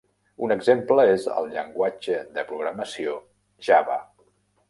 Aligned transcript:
Un 0.45 0.53
exemple 0.53 1.03
és 1.09 1.25
el 1.41 1.49
llenguatge 1.57 2.17
de 2.39 2.45
programació 2.53 3.13
Java. 3.69 4.01